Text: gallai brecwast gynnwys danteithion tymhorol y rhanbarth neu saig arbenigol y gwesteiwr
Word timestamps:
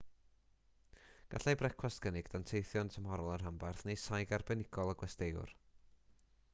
gallai 1.33 1.53
brecwast 1.59 2.01
gynnwys 2.05 2.31
danteithion 2.35 2.89
tymhorol 2.95 3.29
y 3.33 3.35
rhanbarth 3.43 3.83
neu 3.91 3.99
saig 4.07 4.35
arbenigol 4.41 4.95
y 4.95 5.01
gwesteiwr 5.03 5.55